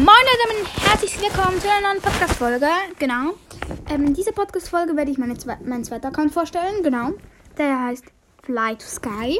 Moin 0.00 0.06
Leute 0.08 0.60
und 0.60 0.88
herzlich 0.88 1.20
willkommen 1.20 1.60
zu 1.60 1.68
einer 1.68 1.88
neuen 1.88 2.00
Podcast-Folge. 2.00 2.66
Genau. 2.98 3.34
Ähm, 3.90 4.06
in 4.06 4.14
dieser 4.14 4.32
Podcast-Folge 4.32 4.96
werde 4.96 5.10
ich 5.10 5.18
meine 5.18 5.36
zwe 5.36 5.58
meinen 5.62 5.84
zweiten 5.84 6.06
Account 6.06 6.32
vorstellen. 6.32 6.82
Genau. 6.82 7.10
Der 7.58 7.78
heißt 7.82 8.06
Fly 8.42 8.76
to 8.76 8.86
Sky. 8.86 9.38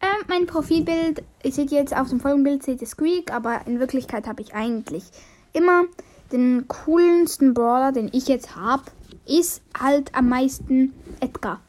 Ähm, 0.00 0.24
mein 0.26 0.46
Profilbild, 0.46 1.22
ihr 1.44 1.52
seht 1.52 1.70
jetzt 1.70 1.96
auf 1.96 2.08
dem 2.08 2.18
Folgenbild, 2.18 2.64
seht 2.64 2.80
ihr 2.80 2.88
Squeak, 2.88 3.32
aber 3.32 3.60
in 3.66 3.78
Wirklichkeit 3.78 4.26
habe 4.26 4.42
ich 4.42 4.54
eigentlich 4.54 5.04
immer 5.52 5.84
den 6.32 6.66
coolsten 6.66 7.54
Brawler, 7.54 7.92
den 7.92 8.10
ich 8.12 8.26
jetzt 8.26 8.56
habe, 8.56 8.82
ist 9.24 9.62
halt 9.80 10.12
am 10.16 10.28
meisten 10.28 10.94
Edgar. 11.20 11.60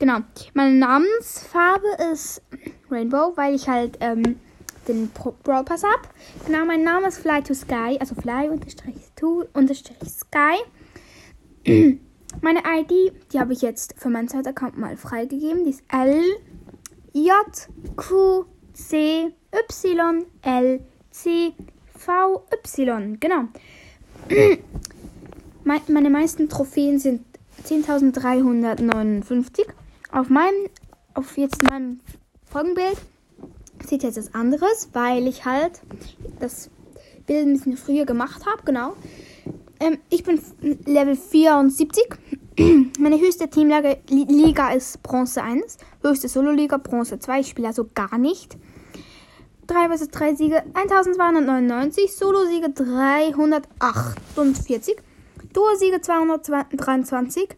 Genau. 0.00 0.18
Meine 0.54 0.74
Namensfarbe 0.74 1.86
ist 2.12 2.42
Rainbow, 2.90 3.34
weil 3.36 3.54
ich 3.54 3.68
halt 3.68 3.98
ähm, 4.00 4.40
den 4.88 5.10
Brawl 5.10 5.64
Pass 5.64 5.82
habe. 5.82 6.08
Genau, 6.46 6.64
mein 6.64 6.82
Name 6.82 7.08
ist 7.08 7.18
Fly 7.18 7.42
to 7.42 7.54
Sky, 7.54 7.96
also 7.98 8.14
Fly 8.14 8.50
to 9.16 9.44
Sky. 10.04 10.56
Meine 12.42 12.60
ID, 12.66 13.12
die 13.32 13.40
habe 13.40 13.54
ich 13.54 13.62
jetzt 13.62 13.94
für 13.98 14.10
meinen 14.10 14.28
zweiten 14.28 14.48
Account 14.48 14.76
mal 14.76 14.96
freigegeben. 14.96 15.64
Die 15.64 15.70
ist 15.70 15.82
L 15.88 16.22
J 17.12 17.32
Q 17.96 18.44
C 18.74 19.32
Y 19.52 20.26
L 20.42 20.80
C 21.10 21.54
V 21.96 22.44
Y. 22.52 23.18
Genau. 23.18 23.48
Meine 25.64 26.10
meisten 26.10 26.48
Trophäen 26.48 26.98
sind 26.98 27.22
10.359. 27.64 29.66
Auf 30.12 30.28
meinem, 30.28 30.68
auf 31.14 31.36
jetzt 31.36 31.68
meinem 31.68 32.00
Folgenbild 32.44 32.98
sieht 33.88 34.02
jetzt 34.02 34.18
etwas 34.18 34.34
anderes, 34.34 34.90
weil 34.92 35.26
ich 35.26 35.44
halt 35.44 35.80
das 36.40 36.70
Bild 37.26 37.46
ein 37.46 37.52
bisschen 37.54 37.76
früher 37.76 38.04
gemacht 38.04 38.46
habe, 38.46 38.62
genau. 38.64 38.94
Ähm, 39.80 39.98
ich 40.08 40.24
bin 40.24 40.40
Level 40.86 41.16
74. 41.16 42.04
Meine 42.98 43.20
höchste 43.20 43.48
Teamliga 43.48 44.72
ist 44.72 45.02
Bronze 45.02 45.42
1. 45.42 45.76
Höchste 46.02 46.28
Solo-Liga 46.28 46.78
Bronze 46.78 47.18
2. 47.18 47.40
Ich 47.40 47.48
spiele 47.48 47.68
also 47.68 47.86
gar 47.94 48.16
nicht. 48.16 48.56
3 49.66 49.94
vs 49.96 50.08
3 50.08 50.36
Siege 50.36 50.62
1299. 50.74 52.14
Solo-Siege 52.14 52.70
348. 52.70 54.96
Duo-Siege 55.52 56.00
223. 56.00 57.48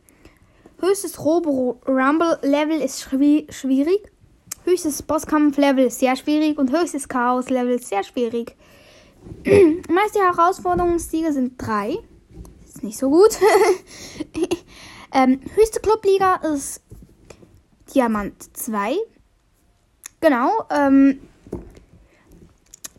Höchstes 0.80 1.24
Robo 1.24 1.80
Rumble 1.86 2.38
Level 2.42 2.80
ist 2.80 3.02
schwierig. 3.02 4.10
Höchstes 4.68 5.00
Bosskampf-Level 5.00 5.90
sehr 5.90 6.14
schwierig 6.14 6.58
und 6.58 6.70
höchstes 6.70 7.08
Chaos-Level 7.08 7.80
sehr 7.80 8.04
schwierig. 8.04 8.54
Meiste 9.88 10.18
Herausforderungssiege 10.18 11.32
sind 11.32 11.54
drei. 11.56 11.96
Ist 12.66 12.82
nicht 12.82 12.98
so 12.98 13.08
gut. 13.08 13.30
ähm, 15.14 15.40
höchste 15.54 15.80
Clubliga 15.80 16.34
ist 16.54 16.82
Diamant 17.94 18.34
2. 18.54 18.96
Genau. 20.20 20.50
Ähm, 20.70 21.18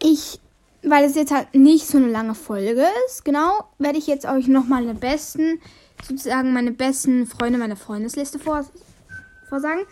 ich, 0.01 0.39
weil 0.81 1.05
es 1.05 1.13
jetzt 1.13 1.31
halt 1.31 1.53
nicht 1.53 1.85
so 1.85 1.99
eine 1.99 2.09
lange 2.09 2.33
Folge 2.33 2.87
ist, 3.05 3.23
genau, 3.23 3.65
werde 3.77 3.99
ich 3.99 4.07
jetzt 4.07 4.25
euch 4.25 4.47
nochmal 4.47 4.81
meine 4.81 4.97
besten, 4.97 5.61
sozusagen 6.01 6.51
meine 6.51 6.71
besten 6.71 7.27
Freunde, 7.27 7.59
meine 7.59 7.75
Freundesliste 7.75 8.39
vor, 8.39 8.65
vorsagen. 9.49 9.85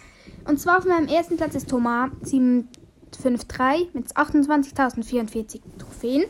Und 0.46 0.60
zwar 0.60 0.78
auf 0.78 0.86
meinem 0.86 1.08
ersten 1.08 1.38
Platz 1.38 1.56
ist 1.56 1.68
Thomas 1.70 2.12
753 2.22 3.94
mit 3.94 4.16
28.044 4.16 5.62
Trophäen. 5.78 6.26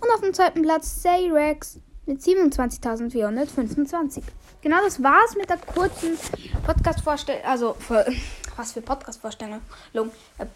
Und 0.00 0.10
auf 0.14 0.20
dem 0.20 0.34
zweiten 0.34 0.62
Platz 0.62 1.02
Sayrex 1.02 1.78
mit 2.06 2.20
27.425. 2.20 4.22
Genau 4.60 4.76
das 4.84 5.02
war's 5.02 5.34
mit 5.36 5.50
der 5.50 5.58
kurzen 5.58 6.16
Podcast-Vorstellung. 6.64 7.44
Also, 7.44 7.76
was 8.56 8.72
für 8.72 8.80
Podcast-Vorstellung? 8.80 9.60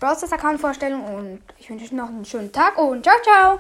Browsers 0.00 0.32
Account-Vorstellung. 0.32 1.04
Und 1.04 1.42
ich 1.58 1.70
wünsche 1.70 1.84
euch 1.84 1.92
noch 1.92 2.08
einen 2.08 2.24
schönen 2.24 2.50
Tag 2.52 2.78
und 2.78 3.04
ciao, 3.04 3.14
ciao! 3.22 3.54